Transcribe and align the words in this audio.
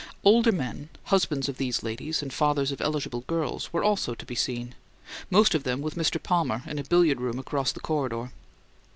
Older 0.23 0.51
men, 0.51 0.89
husbands 1.03 1.47
of 1.47 1.57
these 1.59 1.83
ladies 1.83 2.23
and 2.23 2.33
fathers 2.33 2.71
of 2.71 2.81
eligible 2.81 3.19
girls, 3.27 3.71
were 3.71 3.83
also 3.83 4.15
to 4.15 4.25
be 4.25 4.33
seen, 4.33 4.73
most 5.29 5.53
of 5.53 5.61
them 5.63 5.79
with 5.79 5.93
Mr. 5.93 6.17
Palmer 6.19 6.63
in 6.65 6.79
a 6.79 6.83
billiard 6.83 7.21
room 7.21 7.37
across 7.37 7.71
the 7.71 7.81
corridor. 7.81 8.31